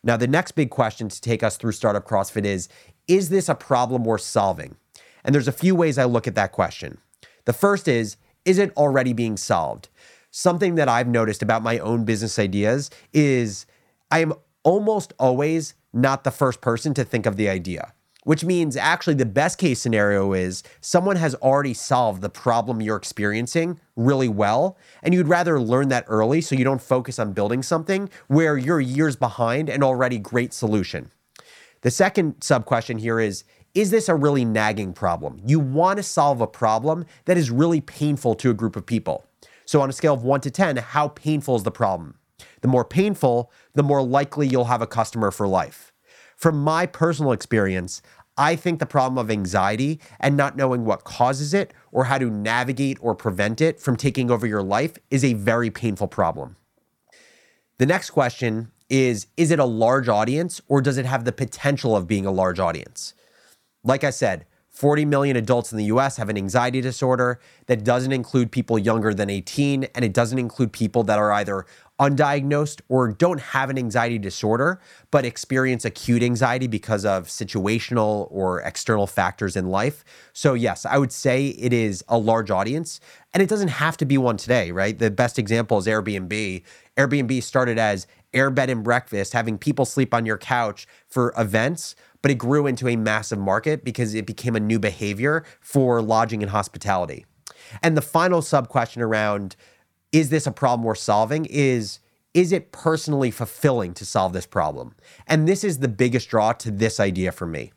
Now, 0.03 0.17
the 0.17 0.27
next 0.27 0.53
big 0.53 0.69
question 0.69 1.09
to 1.09 1.21
take 1.21 1.43
us 1.43 1.57
through 1.57 1.73
Startup 1.73 2.05
CrossFit 2.05 2.45
is 2.45 2.69
Is 3.07 3.29
this 3.29 3.49
a 3.49 3.55
problem 3.55 4.03
worth 4.03 4.21
solving? 4.21 4.75
And 5.23 5.35
there's 5.35 5.47
a 5.47 5.53
few 5.53 5.75
ways 5.75 5.97
I 5.97 6.05
look 6.05 6.27
at 6.27 6.35
that 6.35 6.51
question. 6.51 6.99
The 7.45 7.53
first 7.53 7.87
is 7.87 8.17
Is 8.45 8.57
it 8.57 8.75
already 8.77 9.13
being 9.13 9.37
solved? 9.37 9.89
Something 10.31 10.75
that 10.75 10.87
I've 10.87 11.07
noticed 11.07 11.41
about 11.41 11.63
my 11.63 11.79
own 11.79 12.05
business 12.05 12.37
ideas 12.39 12.89
is 13.13 13.65
I 14.11 14.19
am 14.19 14.33
almost 14.63 15.13
always 15.19 15.73
not 15.93 16.23
the 16.23 16.31
first 16.31 16.61
person 16.61 16.93
to 16.93 17.03
think 17.03 17.25
of 17.25 17.35
the 17.35 17.49
idea. 17.49 17.93
Which 18.25 18.43
means 18.43 18.75
actually 18.75 19.13
the 19.13 19.25
best 19.25 19.57
case 19.57 19.79
scenario 19.79 20.33
is 20.33 20.61
someone 20.81 21.15
has 21.15 21.35
already 21.35 21.73
solved 21.73 22.21
the 22.21 22.29
problem 22.29 22.81
you're 22.81 22.97
experiencing 22.97 23.79
really 23.95 24.27
well, 24.27 24.77
and 25.01 25.13
you'd 25.13 25.29
rather 25.29 25.59
learn 25.59 25.87
that 25.89 26.05
early 26.07 26.41
so 26.41 26.53
you 26.53 26.65
don't 26.65 26.81
focus 26.81 27.17
on 27.17 27.33
building 27.33 27.63
something 27.63 28.09
where 28.27 28.57
you're 28.57 28.81
years 28.81 29.15
behind 29.15 29.69
an 29.69 29.83
already 29.83 30.19
great 30.19 30.53
solution. 30.53 31.11
The 31.81 31.91
second 31.91 32.43
sub 32.43 32.65
question 32.65 32.97
here 32.97 33.21
is 33.21 33.45
Is 33.73 33.89
this 33.89 34.09
a 34.09 34.15
really 34.15 34.43
nagging 34.43 34.91
problem? 34.91 35.41
You 35.45 35.59
want 35.61 35.97
to 35.97 36.03
solve 36.03 36.41
a 36.41 36.47
problem 36.47 37.05
that 37.23 37.37
is 37.37 37.49
really 37.49 37.79
painful 37.79 38.35
to 38.35 38.49
a 38.49 38.53
group 38.53 38.75
of 38.75 38.85
people. 38.85 39.25
So, 39.65 39.81
on 39.81 39.89
a 39.89 39.93
scale 39.93 40.13
of 40.13 40.23
one 40.23 40.41
to 40.41 40.51
10, 40.51 40.77
how 40.77 41.07
painful 41.09 41.55
is 41.55 41.63
the 41.63 41.71
problem? 41.71 42.18
The 42.61 42.67
more 42.67 42.85
painful, 42.85 43.51
the 43.73 43.83
more 43.83 44.01
likely 44.01 44.47
you'll 44.47 44.65
have 44.65 44.81
a 44.81 44.87
customer 44.87 45.31
for 45.31 45.47
life. 45.47 45.93
From 46.35 46.63
my 46.63 46.85
personal 46.85 47.31
experience, 47.31 48.01
I 48.37 48.55
think 48.55 48.79
the 48.79 48.85
problem 48.85 49.17
of 49.17 49.29
anxiety 49.29 49.99
and 50.19 50.37
not 50.37 50.55
knowing 50.55 50.85
what 50.85 51.03
causes 51.03 51.53
it 51.53 51.73
or 51.91 52.05
how 52.05 52.17
to 52.17 52.29
navigate 52.29 52.97
or 53.01 53.13
prevent 53.13 53.59
it 53.59 53.81
from 53.81 53.97
taking 53.97 54.31
over 54.31 54.47
your 54.47 54.63
life 54.63 54.97
is 55.11 55.25
a 55.25 55.33
very 55.33 55.69
painful 55.69 56.07
problem. 56.07 56.55
The 57.79 57.85
next 57.85 58.11
question 58.11 58.71
is 58.89 59.27
Is 59.35 59.51
it 59.51 59.59
a 59.59 59.65
large 59.65 60.07
audience 60.07 60.61
or 60.69 60.81
does 60.81 60.97
it 60.97 61.05
have 61.05 61.25
the 61.25 61.33
potential 61.33 61.95
of 61.95 62.07
being 62.07 62.25
a 62.25 62.31
large 62.31 62.59
audience? 62.59 63.13
Like 63.83 64.05
I 64.05 64.09
said, 64.09 64.45
40 64.69 65.03
million 65.03 65.35
adults 65.35 65.73
in 65.73 65.77
the 65.77 65.85
US 65.85 66.15
have 66.15 66.29
an 66.29 66.37
anxiety 66.37 66.79
disorder 66.79 67.41
that 67.65 67.83
doesn't 67.83 68.13
include 68.13 68.49
people 68.49 68.79
younger 68.79 69.13
than 69.13 69.29
18, 69.29 69.83
and 69.95 70.05
it 70.05 70.13
doesn't 70.13 70.39
include 70.39 70.71
people 70.71 71.03
that 71.03 71.19
are 71.19 71.33
either 71.33 71.65
undiagnosed 71.99 72.81
or 72.87 73.09
don't 73.09 73.41
have 73.41 73.69
an 73.69 73.77
anxiety 73.77 74.17
disorder, 74.17 74.79
but 75.11 75.25
experience 75.25 75.83
acute 75.85 76.23
anxiety 76.23 76.67
because 76.67 77.05
of 77.05 77.27
situational 77.27 78.27
or 78.31 78.61
external 78.61 79.05
factors 79.05 79.55
in 79.55 79.69
life. 79.69 80.05
So, 80.33 80.53
yes, 80.53 80.85
I 80.85 80.97
would 80.97 81.11
say 81.11 81.47
it 81.47 81.73
is 81.73 82.03
a 82.07 82.17
large 82.17 82.49
audience, 82.49 82.99
and 83.33 83.43
it 83.43 83.49
doesn't 83.49 83.67
have 83.67 83.97
to 83.97 84.05
be 84.05 84.17
one 84.17 84.37
today, 84.37 84.71
right? 84.71 84.97
The 84.97 85.11
best 85.11 85.37
example 85.37 85.77
is 85.77 85.87
Airbnb. 85.87 86.63
Airbnb 86.97 87.43
started 87.43 87.77
as 87.77 88.07
air 88.33 88.49
bed 88.49 88.69
and 88.69 88.83
breakfast, 88.83 89.33
having 89.33 89.57
people 89.57 89.85
sleep 89.85 90.13
on 90.13 90.25
your 90.25 90.37
couch 90.37 90.87
for 91.07 91.33
events, 91.37 91.95
but 92.21 92.31
it 92.31 92.35
grew 92.35 92.67
into 92.67 92.87
a 92.87 92.95
massive 92.95 93.39
market 93.39 93.83
because 93.83 94.13
it 94.13 94.25
became 94.25 94.55
a 94.55 94.59
new 94.59 94.79
behavior 94.79 95.43
for 95.61 96.01
lodging 96.01 96.43
and 96.43 96.51
hospitality. 96.51 97.25
And 97.81 97.95
the 97.95 98.01
final 98.01 98.41
sub 98.41 98.67
question 98.67 99.01
around 99.01 99.55
is 100.11 100.29
this 100.29 100.47
a 100.47 100.51
problem 100.51 100.83
worth 100.83 100.99
solving 100.99 101.45
is 101.45 101.99
is 102.35 102.51
it 102.51 102.71
personally 102.71 103.31
fulfilling 103.31 103.93
to 103.95 104.05
solve 104.05 104.33
this 104.33 104.45
problem? 104.45 104.95
And 105.25 105.47
this 105.47 105.63
is 105.63 105.79
the 105.79 105.87
biggest 105.87 106.29
draw 106.29 106.53
to 106.53 106.69
this 106.69 106.99
idea 106.99 107.31
for 107.31 107.47
me. 107.47 107.71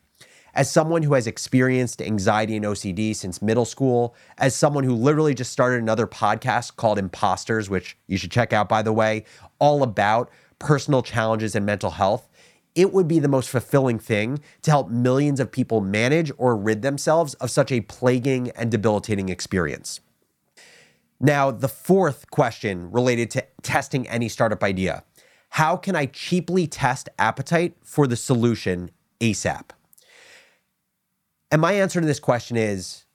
As 0.53 0.71
someone 0.71 1.01
who 1.01 1.15
has 1.15 1.25
experienced 1.25 2.03
anxiety 2.03 2.55
and 2.55 2.63
OCD 2.63 3.15
since 3.15 3.41
middle 3.41 3.65
school, 3.65 4.15
as 4.37 4.55
someone 4.55 4.83
who 4.83 4.93
literally 4.93 5.33
just 5.33 5.51
started 5.51 5.81
another 5.81 6.05
podcast 6.05 6.75
called 6.75 6.99
Imposters, 6.99 7.67
which 7.67 7.97
you 8.05 8.17
should 8.17 8.29
check 8.29 8.53
out, 8.53 8.69
by 8.69 8.83
the 8.83 8.93
way, 8.93 9.25
all 9.57 9.81
about 9.81 10.29
personal 10.59 11.01
challenges 11.01 11.55
and 11.55 11.65
mental 11.65 11.89
health, 11.89 12.29
it 12.75 12.93
would 12.93 13.07
be 13.07 13.17
the 13.17 13.27
most 13.27 13.49
fulfilling 13.49 13.97
thing 13.97 14.39
to 14.61 14.69
help 14.69 14.89
millions 14.89 15.39
of 15.39 15.51
people 15.51 15.81
manage 15.81 16.31
or 16.37 16.55
rid 16.55 16.83
themselves 16.83 17.33
of 17.35 17.49
such 17.49 17.71
a 17.71 17.81
plaguing 17.81 18.51
and 18.51 18.69
debilitating 18.69 19.29
experience. 19.29 19.99
Now, 21.23 21.51
the 21.51 21.69
fourth 21.69 22.29
question 22.31 22.91
related 22.91 23.31
to 23.31 23.45
testing 23.61 24.05
any 24.09 24.27
startup 24.27 24.61
idea 24.61 25.05
How 25.51 25.77
can 25.77 25.95
I 25.95 26.05
cheaply 26.07 26.67
test 26.67 27.07
appetite 27.17 27.77
for 27.81 28.07
the 28.07 28.17
solution 28.17 28.91
ASAP? 29.21 29.69
And 31.49 31.61
my 31.61 31.73
answer 31.73 32.01
to 32.01 32.05
this 32.05 32.19
question 32.19 32.57
is 32.57 33.05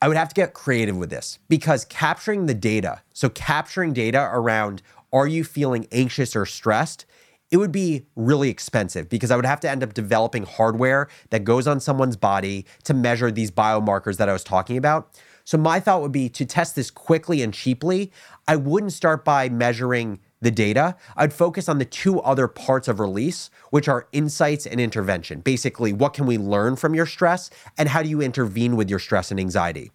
I 0.00 0.06
would 0.06 0.16
have 0.16 0.28
to 0.28 0.34
get 0.34 0.54
creative 0.54 0.96
with 0.96 1.10
this 1.10 1.40
because 1.48 1.84
capturing 1.86 2.46
the 2.46 2.54
data, 2.54 3.02
so 3.12 3.28
capturing 3.28 3.92
data 3.92 4.30
around 4.32 4.80
are 5.12 5.26
you 5.26 5.42
feeling 5.42 5.88
anxious 5.90 6.36
or 6.36 6.46
stressed, 6.46 7.04
it 7.50 7.56
would 7.56 7.72
be 7.72 8.06
really 8.14 8.48
expensive 8.48 9.08
because 9.08 9.32
I 9.32 9.36
would 9.36 9.46
have 9.46 9.58
to 9.60 9.70
end 9.70 9.82
up 9.82 9.92
developing 9.92 10.44
hardware 10.44 11.08
that 11.30 11.42
goes 11.42 11.66
on 11.66 11.80
someone's 11.80 12.16
body 12.16 12.64
to 12.84 12.94
measure 12.94 13.32
these 13.32 13.50
biomarkers 13.50 14.18
that 14.18 14.28
I 14.28 14.32
was 14.32 14.44
talking 14.44 14.76
about. 14.76 15.18
So, 15.48 15.56
my 15.56 15.80
thought 15.80 16.02
would 16.02 16.12
be 16.12 16.28
to 16.28 16.44
test 16.44 16.76
this 16.76 16.90
quickly 16.90 17.40
and 17.40 17.54
cheaply. 17.54 18.12
I 18.46 18.56
wouldn't 18.56 18.92
start 18.92 19.24
by 19.24 19.48
measuring 19.48 20.20
the 20.42 20.50
data. 20.50 20.94
I'd 21.16 21.32
focus 21.32 21.70
on 21.70 21.78
the 21.78 21.86
two 21.86 22.20
other 22.20 22.48
parts 22.48 22.86
of 22.86 23.00
release, 23.00 23.48
which 23.70 23.88
are 23.88 24.08
insights 24.12 24.66
and 24.66 24.78
intervention. 24.78 25.40
Basically, 25.40 25.90
what 25.90 26.12
can 26.12 26.26
we 26.26 26.36
learn 26.36 26.76
from 26.76 26.94
your 26.94 27.06
stress 27.06 27.48
and 27.78 27.88
how 27.88 28.02
do 28.02 28.10
you 28.10 28.20
intervene 28.20 28.76
with 28.76 28.90
your 28.90 28.98
stress 28.98 29.30
and 29.30 29.40
anxiety? 29.40 29.90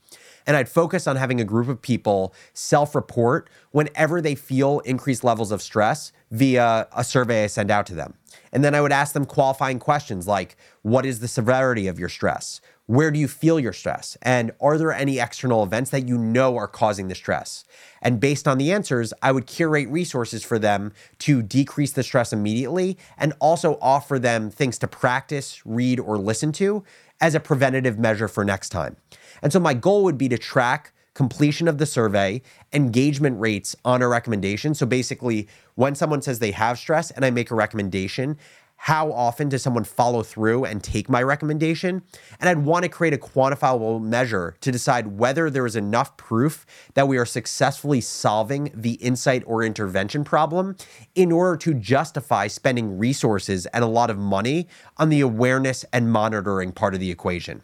And 0.48 0.58
I'd 0.58 0.70
focus 0.70 1.06
on 1.06 1.18
having 1.18 1.40
a 1.40 1.46
group 1.46 1.68
of 1.68 1.84
people 1.84 2.34
self 2.56 2.96
report 2.96 3.48
whenever 3.70 4.22
they 4.22 4.34
feel 4.34 4.80
increased 4.80 5.24
levels 5.24 5.52
of 5.52 5.62
stress 5.62 6.12
via 6.32 6.88
a 6.98 7.04
survey 7.04 7.44
I 7.44 7.48
send 7.48 7.70
out 7.70 7.86
to 7.86 7.94
them. 7.94 8.16
And 8.52 8.64
then 8.64 8.74
I 8.74 8.82
would 8.82 8.92
ask 8.92 9.14
them 9.14 9.26
qualifying 9.26 9.78
questions 9.78 10.28
like 10.28 10.58
What 10.82 11.06
is 11.06 11.20
the 11.20 11.28
severity 11.28 11.88
of 11.88 12.00
your 12.00 12.10
stress? 12.10 12.60
Where 12.86 13.12
do 13.12 13.20
you 13.20 13.30
feel 13.30 13.62
your 13.62 13.72
stress? 13.72 14.18
And 14.22 14.52
are 14.60 14.78
there 14.78 14.92
any 14.92 15.18
external 15.18 15.64
events 15.64 15.90
that 15.92 16.06
you 16.06 16.18
know 16.18 16.58
are 16.58 16.68
causing 16.68 17.08
the 17.08 17.16
stress? 17.16 17.64
And 18.02 18.20
based 18.20 18.46
on 18.46 18.58
the 18.58 18.74
answers, 18.74 19.14
I 19.22 19.32
would 19.32 19.48
curate 19.48 19.88
resources 19.88 20.44
for 20.44 20.60
them 20.60 20.92
to 21.20 21.42
decrease 21.42 21.94
the 21.94 22.04
stress 22.04 22.34
immediately 22.34 22.98
and 23.18 23.32
also 23.40 23.78
offer 23.82 24.20
them 24.20 24.50
things 24.50 24.78
to 24.80 24.88
practice, 24.88 25.66
read, 25.66 25.98
or 25.98 26.18
listen 26.18 26.52
to 26.54 26.84
as 27.22 27.36
a 27.36 27.40
preventative 27.40 27.98
measure 27.98 28.28
for 28.28 28.44
next 28.44 28.70
time. 28.70 28.98
And 29.42 29.54
so 29.54 29.62
my 29.62 29.74
goal 29.74 30.04
would 30.04 30.18
be 30.18 30.28
to 30.28 30.38
track 30.38 30.92
completion 31.14 31.68
of 31.68 31.78
the 31.78 31.86
survey, 31.86 32.42
engagement 32.74 33.40
rates 33.40 33.76
on 33.86 34.02
a 34.02 34.08
recommendation. 34.08 34.74
So 34.74 34.86
basically, 34.86 35.48
when 35.76 35.96
someone 35.96 36.22
says 36.22 36.40
they 36.40 36.52
have 36.52 36.78
stress 36.78 37.12
and 37.12 37.24
I 37.24 37.30
make 37.30 37.52
a 37.52 37.56
recommendation, 37.56 38.38
how 38.84 39.14
often 39.14 39.48
does 39.48 39.64
someone 39.64 39.86
follow 39.86 40.22
through 40.24 40.66
and 40.66 40.84
take 40.84 41.08
my 41.08 41.24
recommendation? 41.24 42.02
And 42.42 42.50
I'd 42.50 42.66
want 42.66 42.84
to 42.84 42.90
create 42.90 43.14
a 43.14 43.18
quantifiable 43.18 44.02
measure 44.02 44.58
to 44.60 44.74
decide 44.74 45.08
whether 45.08 45.50
there 45.50 45.66
is 45.66 45.78
enough 45.78 46.18
proof 46.18 46.66
that 46.94 47.08
we 47.08 47.18
are 47.18 47.26
successfully 47.26 48.02
solving 48.02 48.72
the 48.74 48.96
insight 48.96 49.42
or 49.48 49.64
intervention 49.64 50.26
problem 50.26 50.76
in 51.16 51.32
order 51.32 51.56
to 51.60 51.74
justify 51.74 52.48
spending 52.48 52.98
resources 52.98 53.68
and 53.68 53.86
a 53.86 53.88
lot 53.88 54.10
of 54.10 54.18
money 54.18 54.68
on 54.98 55.08
the 55.08 55.22
awareness 55.22 55.86
and 55.94 56.12
monitoring 56.12 56.74
part 56.74 56.94
of 56.94 57.00
the 57.00 57.10
equation. 57.10 57.62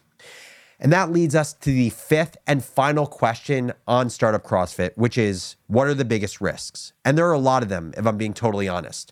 And 0.80 0.94
that 0.94 1.12
leads 1.12 1.36
us 1.36 1.54
to 1.56 1.70
the 1.70 1.90
fifth 1.90 2.38
and 2.48 2.64
final 2.64 3.06
question 3.06 3.74
on 3.86 4.10
Startup 4.10 4.42
CrossFit, 4.42 4.92
which 4.96 5.18
is 5.18 5.58
what 5.68 5.86
are 5.88 5.94
the 5.94 6.06
biggest 6.06 6.40
risks? 6.40 6.94
And 7.04 7.18
there 7.18 7.28
are 7.28 7.34
a 7.34 7.40
lot 7.40 7.62
of 7.62 7.68
them, 7.68 7.94
if 7.98 8.08
I'm 8.08 8.16
being 8.16 8.34
totally 8.34 8.70
honest. 8.70 9.12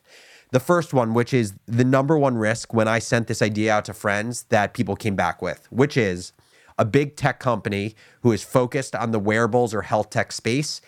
The 0.52 0.60
first 0.60 0.94
one, 0.94 1.14
which 1.14 1.34
is 1.34 1.54
the 1.66 1.84
number 1.84 2.18
one 2.18 2.38
risk 2.38 2.74
when 2.74 2.88
I 2.88 3.00
sent 3.00 3.28
this 3.28 3.42
idea 3.42 3.74
out 3.74 3.86
to 3.86 3.94
friends 3.94 4.44
that 4.44 4.74
people 4.74 4.96
came 4.96 5.16
back 5.16 5.42
with, 5.42 5.68
which 5.72 5.98
is 5.98 6.32
a 6.78 6.86
big 6.86 7.16
tech 7.16 7.40
company 7.40 7.96
who 8.22 8.32
is 8.32 8.44
focused 8.44 8.96
on 8.96 9.12
the 9.12 9.20
wearables 9.20 9.74
or 9.74 9.82
health 9.82 10.10
tech 10.10 10.32
space. 10.32 10.80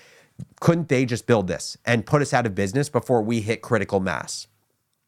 Couldn't 0.62 0.88
they 0.88 1.04
just 1.06 1.28
build 1.28 1.48
this 1.48 1.78
and 1.86 2.06
put 2.06 2.22
us 2.22 2.34
out 2.34 2.46
of 2.46 2.56
business 2.56 2.88
before 2.88 3.22
we 3.22 3.42
hit 3.42 3.62
critical 3.62 4.00
mass? 4.00 4.48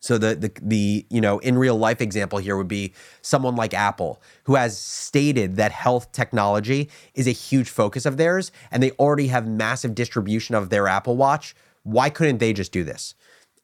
So 0.01 0.17
the 0.17 0.36
the 0.36 0.51
the 0.62 1.05
you 1.10 1.22
know 1.22 1.38
in 1.39 1.58
real 1.58 1.77
life 1.77 2.01
example 2.01 2.39
here 2.39 2.58
would 2.58 2.67
be 2.67 2.93
someone 3.22 3.55
like 3.55 3.74
Apple 3.74 4.20
who 4.46 4.55
has 4.55 4.77
stated 4.77 5.58
that 5.58 5.72
health 5.72 6.12
technology 6.12 6.89
is 7.13 7.27
a 7.27 7.31
huge 7.31 7.70
focus 7.70 8.08
of 8.08 8.17
theirs 8.17 8.51
and 8.72 8.81
they 8.81 8.91
already 8.91 9.27
have 9.27 9.48
massive 9.48 9.93
distribution 9.93 10.55
of 10.55 10.70
their 10.70 10.88
Apple 10.88 11.15
Watch. 11.15 11.55
Why 11.84 12.10
couldn't 12.10 12.39
they 12.39 12.51
just 12.51 12.72
do 12.72 12.84
this? 12.84 13.13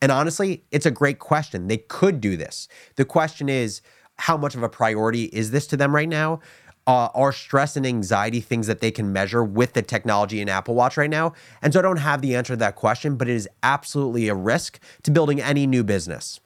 And 0.01 0.12
honestly, 0.12 0.63
it's 0.72 0.86
a 0.86 0.92
great 0.92 1.20
question. 1.20 1.68
They 1.68 1.77
could 1.77 2.22
do 2.22 2.38
this. 2.38 2.68
The 2.96 3.06
question 3.06 3.50
is, 3.50 3.82
how 4.18 4.38
much 4.38 4.56
of 4.56 4.63
a 4.63 4.70
priority 4.70 5.25
is 5.25 5.51
this 5.51 5.68
to 5.68 5.77
them 5.77 5.94
right 5.94 6.10
now? 6.10 6.39
Uh, 6.86 7.10
are 7.13 7.34
stress 7.34 7.75
and 7.75 7.86
anxiety 7.86 8.39
things 8.39 8.66
that 8.68 8.80
they 8.80 8.92
can 8.92 9.12
measure 9.12 9.44
with 9.44 9.74
the 9.74 9.82
technology 9.82 10.39
in 10.39 10.48
Apple 10.48 10.74
Watch 10.74 10.96
right 10.96 11.10
now? 11.10 11.34
And 11.62 11.74
so 11.74 11.80
I 11.80 11.82
don't 11.82 11.98
have 11.98 12.22
the 12.22 12.36
answer 12.36 12.54
to 12.54 12.58
that 12.58 12.75
question, 12.75 13.18
but 13.18 13.27
it 13.27 13.36
is 13.36 13.50
absolutely 13.62 14.30
a 14.30 14.36
risk 14.36 14.80
to 15.04 15.12
building 15.12 15.42
any 15.42 15.68
new 15.68 15.84
business. 15.84 16.39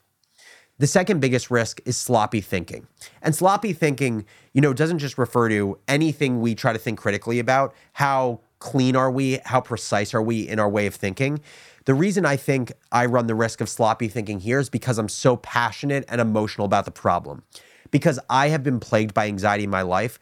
The 0.80 0.88
second 0.88 1.20
biggest 1.20 1.52
risk 1.52 1.80
is 1.86 1.96
sloppy 1.96 2.42
thinking. 2.42 2.88
And 3.22 3.36
sloppy 3.36 3.72
thinking, 3.72 4.26
you 4.54 4.62
know, 4.62 4.74
doesn't 4.74 4.98
just 4.98 5.20
refer 5.20 5.48
to 5.50 5.78
anything 5.88 6.42
we 6.42 6.56
try 6.56 6.74
to 6.74 6.80
think 6.80 6.98
critically 6.98 7.38
about. 7.38 7.76
How 7.94 8.40
clean 8.58 8.96
are 8.96 9.12
we? 9.12 9.40
How 9.46 9.62
precise 9.62 10.16
are 10.16 10.24
we 10.24 10.48
in 10.48 10.58
our 10.58 10.70
way 10.70 10.88
of 10.88 10.96
thinking? 10.96 11.40
The 11.86 11.94
reason 11.94 12.26
I 12.26 12.36
think 12.36 12.72
I 12.92 13.06
run 13.06 13.28
the 13.28 13.36
risk 13.36 13.60
of 13.60 13.70
sloppy 13.70 14.08
thinking 14.08 14.40
here 14.40 14.60
is 14.60 14.70
because 14.70 14.98
I'm 14.98 15.10
so 15.10 15.38
passionate 15.38 16.06
and 16.08 16.22
emotional 16.22 16.66
about 16.66 16.86
the 16.86 16.92
problem. 16.92 17.44
Because 17.90 18.20
I 18.30 18.50
have 18.50 18.64
been 18.64 18.80
plagued 18.80 19.14
by 19.14 19.28
anxiety 19.28 19.64
in 19.64 19.70
my 19.70 19.82
life, 19.82 20.20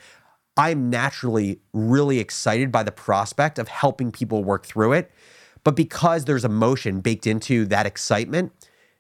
I'm 0.55 0.89
naturally 0.89 1.59
really 1.73 2.19
excited 2.19 2.71
by 2.71 2.83
the 2.83 2.91
prospect 2.91 3.59
of 3.59 3.67
helping 3.67 4.11
people 4.11 4.43
work 4.43 4.65
through 4.65 4.93
it. 4.93 5.11
But 5.63 5.75
because 5.75 6.25
there's 6.25 6.45
emotion 6.45 7.01
baked 7.01 7.27
into 7.27 7.65
that 7.65 7.85
excitement, 7.85 8.53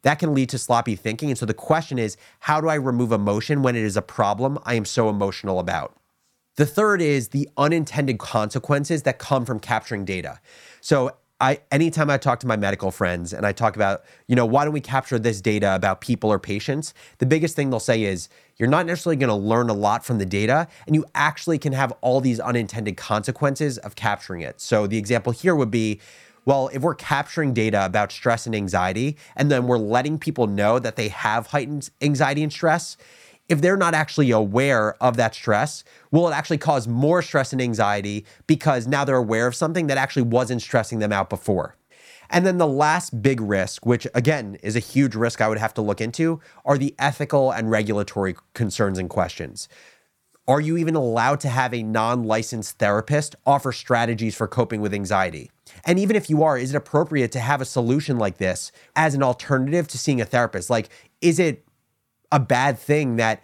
that 0.03 0.19
can 0.19 0.33
lead 0.33 0.49
to 0.49 0.57
sloppy 0.57 0.95
thinking. 0.95 1.29
And 1.29 1.37
so 1.37 1.45
the 1.45 1.53
question 1.53 1.99
is 1.99 2.17
how 2.39 2.61
do 2.61 2.67
I 2.67 2.75
remove 2.75 3.11
emotion 3.11 3.61
when 3.61 3.75
it 3.75 3.83
is 3.83 3.97
a 3.97 4.01
problem 4.01 4.57
I 4.65 4.75
am 4.75 4.85
so 4.85 5.09
emotional 5.09 5.59
about? 5.59 5.95
The 6.55 6.65
third 6.65 7.01
is 7.01 7.29
the 7.29 7.47
unintended 7.57 8.19
consequences 8.19 9.03
that 9.03 9.17
come 9.17 9.45
from 9.45 9.59
capturing 9.59 10.03
data. 10.03 10.39
So 10.81 11.11
I 11.41 11.59
anytime 11.71 12.09
I 12.09 12.17
talk 12.17 12.39
to 12.41 12.47
my 12.47 12.57
medical 12.57 12.91
friends 12.91 13.31
and 13.33 13.45
I 13.45 13.53
talk 13.53 13.75
about, 13.75 14.03
you 14.27 14.35
know, 14.35 14.45
why 14.45 14.65
don't 14.65 14.73
we 14.73 14.81
capture 14.81 15.17
this 15.17 15.39
data 15.39 15.73
about 15.73 16.01
people 16.01 16.31
or 16.31 16.39
patients? 16.39 16.93
The 17.19 17.25
biggest 17.25 17.55
thing 17.55 17.69
they'll 17.69 17.79
say 17.79 18.03
is 18.03 18.27
you're 18.57 18.69
not 18.69 18.85
necessarily 18.85 19.15
going 19.15 19.29
to 19.29 19.35
learn 19.35 19.69
a 19.69 19.73
lot 19.73 20.03
from 20.03 20.17
the 20.17 20.25
data 20.25 20.67
and 20.85 20.95
you 20.95 21.05
actually 21.15 21.57
can 21.57 21.71
have 21.71 21.93
all 22.01 22.19
these 22.19 22.39
unintended 22.41 22.97
consequences 22.97 23.77
of 23.77 23.95
capturing 23.95 24.41
it. 24.41 24.59
So 24.59 24.85
the 24.85 24.97
example 24.97 25.31
here 25.31 25.55
would 25.55 25.71
be 25.71 26.01
well, 26.45 26.69
if 26.73 26.81
we're 26.81 26.95
capturing 26.95 27.53
data 27.53 27.85
about 27.85 28.11
stress 28.11 28.45
and 28.45 28.55
anxiety 28.55 29.17
and 29.35 29.51
then 29.51 29.67
we're 29.67 29.77
letting 29.77 30.17
people 30.17 30.47
know 30.47 30.79
that 30.79 30.95
they 30.95 31.09
have 31.09 31.47
heightened 31.47 31.89
anxiety 32.01 32.43
and 32.43 32.51
stress, 32.51 32.97
if 33.49 33.61
they're 33.61 33.77
not 33.77 33.95
actually 33.95 34.31
aware 34.31 34.95
of 35.03 35.17
that 35.17 35.33
stress, 35.35 35.83
will 36.11 36.29
it 36.29 36.33
actually 36.33 36.59
cause 36.59 36.87
more 36.87 37.21
stress 37.21 37.51
and 37.51 37.61
anxiety 37.61 38.25
because 38.47 38.87
now 38.87 39.03
they're 39.03 39.15
aware 39.17 39.47
of 39.47 39.55
something 39.55 39.87
that 39.87 39.97
actually 39.97 40.21
wasn't 40.21 40.61
stressing 40.61 40.99
them 40.99 41.11
out 41.11 41.29
before? 41.29 41.75
And 42.29 42.45
then 42.45 42.59
the 42.59 42.67
last 42.67 43.23
big 43.23 43.41
risk, 43.41 43.87
which 43.87 44.05
again 44.13 44.57
is 44.61 44.75
a 44.75 44.79
huge 44.79 45.15
risk 45.15 45.41
I 45.41 45.49
would 45.49 45.57
have 45.57 45.73
to 45.73 45.81
look 45.81 45.99
into, 45.99 46.39
are 46.63 46.77
the 46.77 46.93
ethical 46.99 47.51
and 47.51 47.71
regulatory 47.71 48.35
concerns 48.53 48.99
and 48.99 49.09
questions. 49.09 49.67
Are 50.47 50.61
you 50.61 50.77
even 50.77 50.95
allowed 50.95 51.39
to 51.41 51.49
have 51.49 51.73
a 51.73 51.83
non 51.83 52.23
licensed 52.23 52.77
therapist 52.77 53.35
offer 53.45 53.71
strategies 53.71 54.35
for 54.35 54.47
coping 54.47 54.81
with 54.81 54.93
anxiety? 54.93 55.51
And 55.85 55.99
even 55.99 56.15
if 56.15 56.29
you 56.29 56.43
are, 56.43 56.57
is 56.57 56.73
it 56.73 56.77
appropriate 56.77 57.31
to 57.33 57.39
have 57.39 57.61
a 57.61 57.65
solution 57.65 58.17
like 58.17 58.37
this 58.37 58.71
as 58.95 59.13
an 59.13 59.23
alternative 59.23 59.87
to 59.89 59.97
seeing 59.97 60.21
a 60.21 60.25
therapist? 60.25 60.69
Like, 60.69 60.89
is 61.21 61.39
it 61.39 61.65
a 62.31 62.39
bad 62.39 62.77
thing 62.77 63.15
that 63.17 63.43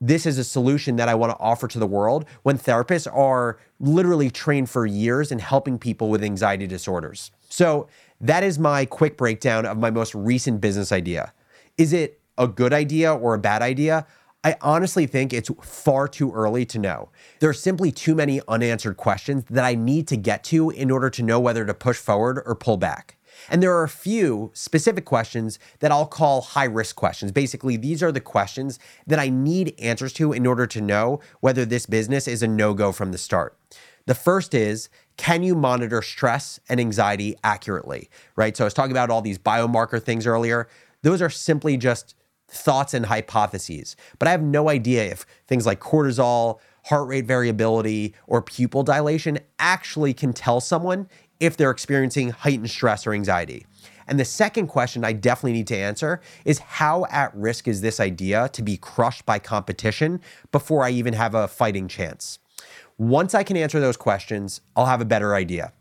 this 0.00 0.24
is 0.24 0.38
a 0.38 0.44
solution 0.44 0.96
that 0.96 1.08
I 1.08 1.14
want 1.14 1.32
to 1.32 1.38
offer 1.38 1.68
to 1.68 1.78
the 1.78 1.86
world 1.86 2.24
when 2.42 2.58
therapists 2.58 3.06
are 3.14 3.58
literally 3.78 4.30
trained 4.30 4.70
for 4.70 4.86
years 4.86 5.30
in 5.30 5.38
helping 5.38 5.78
people 5.78 6.08
with 6.08 6.22
anxiety 6.22 6.66
disorders. 6.66 7.30
So, 7.48 7.88
that 8.18 8.42
is 8.42 8.58
my 8.58 8.86
quick 8.86 9.18
breakdown 9.18 9.66
of 9.66 9.76
my 9.76 9.90
most 9.90 10.14
recent 10.14 10.62
business 10.62 10.90
idea. 10.90 11.34
Is 11.76 11.92
it 11.92 12.18
a 12.38 12.48
good 12.48 12.72
idea 12.72 13.14
or 13.14 13.34
a 13.34 13.38
bad 13.38 13.60
idea? 13.60 14.06
I 14.42 14.56
honestly 14.62 15.06
think 15.06 15.32
it's 15.32 15.50
far 15.60 16.08
too 16.08 16.32
early 16.32 16.64
to 16.66 16.78
know. 16.78 17.10
There 17.40 17.50
are 17.50 17.54
simply 17.54 17.90
too 17.90 18.14
many 18.14 18.40
unanswered 18.48 18.96
questions 18.96 19.44
that 19.50 19.64
I 19.64 19.74
need 19.74 20.08
to 20.08 20.16
get 20.16 20.44
to 20.44 20.70
in 20.70 20.90
order 20.90 21.10
to 21.10 21.22
know 21.22 21.40
whether 21.40 21.66
to 21.66 21.74
push 21.74 21.98
forward 21.98 22.42
or 22.46 22.54
pull 22.54 22.76
back. 22.76 23.15
And 23.50 23.62
there 23.62 23.74
are 23.76 23.84
a 23.84 23.88
few 23.88 24.50
specific 24.54 25.04
questions 25.04 25.58
that 25.80 25.92
I'll 25.92 26.06
call 26.06 26.40
high 26.40 26.64
risk 26.64 26.96
questions. 26.96 27.32
Basically, 27.32 27.76
these 27.76 28.02
are 28.02 28.12
the 28.12 28.20
questions 28.20 28.78
that 29.06 29.18
I 29.18 29.28
need 29.28 29.74
answers 29.78 30.12
to 30.14 30.32
in 30.32 30.46
order 30.46 30.66
to 30.66 30.80
know 30.80 31.20
whether 31.40 31.64
this 31.64 31.86
business 31.86 32.26
is 32.28 32.42
a 32.42 32.48
no 32.48 32.74
go 32.74 32.92
from 32.92 33.12
the 33.12 33.18
start. 33.18 33.56
The 34.06 34.14
first 34.14 34.54
is 34.54 34.88
can 35.16 35.42
you 35.42 35.54
monitor 35.54 36.02
stress 36.02 36.60
and 36.68 36.78
anxiety 36.78 37.36
accurately? 37.42 38.10
Right. 38.36 38.56
So 38.56 38.64
I 38.64 38.66
was 38.66 38.74
talking 38.74 38.92
about 38.92 39.10
all 39.10 39.22
these 39.22 39.38
biomarker 39.38 40.02
things 40.02 40.26
earlier. 40.26 40.68
Those 41.02 41.22
are 41.22 41.30
simply 41.30 41.76
just 41.76 42.14
thoughts 42.48 42.94
and 42.94 43.06
hypotheses. 43.06 43.96
But 44.18 44.28
I 44.28 44.30
have 44.30 44.42
no 44.42 44.68
idea 44.68 45.04
if 45.04 45.26
things 45.48 45.66
like 45.66 45.80
cortisol, 45.80 46.60
heart 46.84 47.08
rate 47.08 47.26
variability, 47.26 48.14
or 48.26 48.42
pupil 48.42 48.82
dilation 48.82 49.38
actually 49.58 50.14
can 50.14 50.32
tell 50.32 50.60
someone 50.60 51.08
if 51.40 51.56
they're 51.56 51.70
experiencing 51.70 52.30
heightened 52.30 52.70
stress 52.70 53.06
or 53.06 53.12
anxiety. 53.12 53.66
And 54.08 54.20
the 54.20 54.24
second 54.24 54.68
question 54.68 55.04
I 55.04 55.12
definitely 55.12 55.52
need 55.52 55.66
to 55.68 55.76
answer 55.76 56.20
is 56.44 56.58
how 56.58 57.06
at 57.10 57.34
risk 57.34 57.66
is 57.66 57.80
this 57.80 57.98
idea 57.98 58.48
to 58.52 58.62
be 58.62 58.76
crushed 58.76 59.26
by 59.26 59.38
competition 59.38 60.20
before 60.52 60.84
I 60.84 60.90
even 60.90 61.14
have 61.14 61.34
a 61.34 61.48
fighting 61.48 61.88
chance? 61.88 62.38
Once 62.98 63.34
I 63.34 63.42
can 63.42 63.56
answer 63.56 63.80
those 63.80 63.96
questions, 63.96 64.60
I'll 64.74 64.86
have 64.86 65.00
a 65.00 65.04
better 65.04 65.34
idea. 65.34 65.72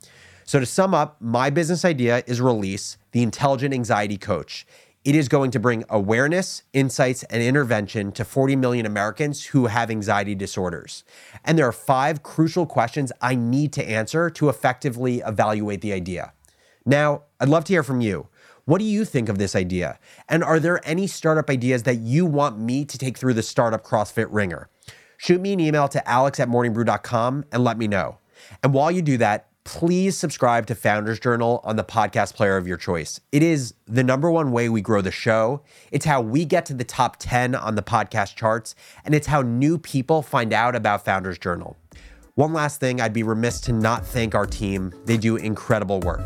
So, 0.47 0.59
to 0.59 0.65
sum 0.65 0.93
up, 0.93 1.19
my 1.19 1.49
business 1.49 1.83
idea 1.83 2.23
is 2.27 2.39
Release, 2.39 2.97
the 3.13 3.23
intelligent 3.23 3.73
anxiety 3.73 4.17
coach. 4.17 4.67
It 5.05 5.13
is 5.13 5.29
going 5.29 5.51
to 5.51 5.59
bring 5.59 5.83
awareness, 5.87 6.63
insights, 6.73 7.21
and 7.25 7.43
intervention 7.43 8.11
to 8.13 8.25
40 8.25 8.55
million 8.55 8.87
Americans 8.87 9.45
who 9.45 9.67
have 9.67 9.91
anxiety 9.91 10.33
disorders. 10.33 11.03
And 11.43 11.59
there 11.59 11.67
are 11.67 11.71
five 11.71 12.23
crucial 12.23 12.65
questions 12.65 13.11
I 13.21 13.35
need 13.35 13.71
to 13.73 13.87
answer 13.87 14.31
to 14.31 14.49
effectively 14.49 15.19
evaluate 15.19 15.81
the 15.81 15.93
idea. 15.93 16.33
Now, 16.87 17.21
I'd 17.39 17.49
love 17.49 17.65
to 17.65 17.73
hear 17.73 17.83
from 17.83 18.01
you. 18.01 18.29
What 18.65 18.79
do 18.79 18.83
you 18.83 19.05
think 19.05 19.29
of 19.29 19.37
this 19.37 19.55
idea? 19.55 19.99
And 20.27 20.43
are 20.43 20.59
there 20.59 20.81
any 20.83 21.05
startup 21.05 21.51
ideas 21.51 21.83
that 21.83 21.97
you 21.97 22.25
want 22.25 22.57
me 22.57 22.83
to 22.85 22.97
take 22.97 23.15
through 23.15 23.35
the 23.35 23.43
Startup 23.43 23.83
CrossFit 23.83 24.29
Wringer? 24.31 24.69
Shoot 25.17 25.39
me 25.39 25.53
an 25.53 25.59
email 25.59 25.87
to 25.89 26.09
alex 26.09 26.39
at 26.39 26.49
morningbrew.com 26.49 27.45
and 27.51 27.63
let 27.63 27.77
me 27.77 27.87
know. 27.87 28.17
And 28.63 28.73
while 28.73 28.89
you 28.89 29.03
do 29.03 29.17
that, 29.17 29.49
please 29.65 30.15
subscribe 30.15 30.67
to 30.67 30.75
Founders 30.75 31.19
Journal 31.19 31.59
on 31.63 31.75
the 31.75 31.83
podcast 31.83 32.35
player 32.35 32.55
of 32.55 32.67
your 32.67 32.77
choice. 32.77 33.19
It 33.31 33.43
is 33.43 33.73
the 33.87 34.03
number 34.03 34.31
one 34.31 34.51
way 34.51 34.69
we 34.69 34.79
grow 34.79 35.01
the 35.01 35.11
show. 35.11 35.61
It's 35.91 36.05
how 36.05 36.21
we 36.21 36.45
get 36.45 36.65
to 36.67 36.73
the 36.73 36.83
top 36.83 37.17
10 37.19 37.55
on 37.55 37.75
the 37.75 37.81
podcast 37.81 38.35
charts, 38.35 38.75
and 39.03 39.13
it's 39.13 39.27
how 39.27 39.41
new 39.41 39.77
people 39.77 40.21
find 40.21 40.53
out 40.53 40.75
about 40.75 41.03
Founders 41.03 41.39
Journal. 41.39 41.75
One 42.35 42.53
last 42.53 42.79
thing, 42.79 43.01
I'd 43.01 43.13
be 43.13 43.23
remiss 43.23 43.59
to 43.61 43.73
not 43.73 44.05
thank 44.05 44.35
our 44.35 44.45
team. 44.45 44.93
They 45.05 45.17
do 45.17 45.35
incredible 45.35 45.99
work. 46.01 46.21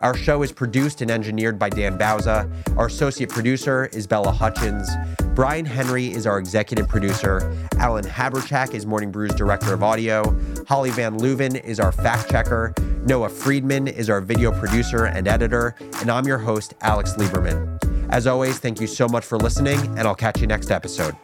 Our 0.00 0.16
show 0.16 0.42
is 0.42 0.50
produced 0.50 1.02
and 1.02 1.10
engineered 1.10 1.58
by 1.58 1.68
Dan 1.68 1.96
Bauza. 1.96 2.50
Our 2.76 2.86
associate 2.86 3.30
producer 3.30 3.86
is 3.92 4.06
Bella 4.06 4.32
Hutchins. 4.32 4.88
Brian 5.34 5.64
Henry 5.64 6.12
is 6.12 6.26
our 6.26 6.38
executive 6.38 6.86
producer. 6.88 7.56
Alan 7.78 8.04
Haberchak 8.04 8.74
is 8.74 8.84
Morning 8.84 9.10
Brew's 9.10 9.34
director 9.34 9.72
of 9.72 9.82
audio. 9.82 10.22
Holly 10.68 10.90
Van 10.90 11.18
Leuven 11.18 11.58
is 11.64 11.80
our 11.80 11.90
fact 11.90 12.30
checker. 12.30 12.74
Noah 13.06 13.30
Friedman 13.30 13.88
is 13.88 14.10
our 14.10 14.20
video 14.20 14.52
producer 14.52 15.06
and 15.06 15.26
editor. 15.26 15.74
And 16.00 16.10
I'm 16.10 16.26
your 16.26 16.36
host, 16.36 16.74
Alex 16.82 17.14
Lieberman. 17.14 17.78
As 18.10 18.26
always, 18.26 18.58
thank 18.58 18.78
you 18.78 18.86
so 18.86 19.08
much 19.08 19.24
for 19.24 19.38
listening, 19.38 19.78
and 19.98 20.00
I'll 20.00 20.14
catch 20.14 20.38
you 20.38 20.46
next 20.46 20.70
episode. 20.70 21.16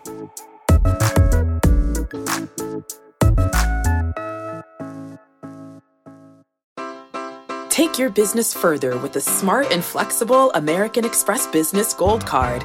Take 7.69 7.99
your 7.99 8.09
business 8.09 8.55
further 8.55 8.97
with 8.97 9.13
the 9.13 9.21
smart 9.21 9.71
and 9.71 9.85
flexible 9.85 10.51
American 10.53 11.05
Express 11.05 11.47
Business 11.47 11.93
Gold 11.93 12.25
Card. 12.25 12.65